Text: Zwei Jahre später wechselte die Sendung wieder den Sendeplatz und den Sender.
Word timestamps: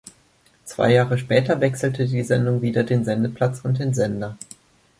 Zwei 0.65 0.93
Jahre 0.93 1.19
später 1.19 1.61
wechselte 1.61 2.07
die 2.07 2.23
Sendung 2.23 2.63
wieder 2.63 2.83
den 2.83 3.05
Sendeplatz 3.05 3.59
und 3.63 3.77
den 3.77 3.93
Sender. 3.93 4.35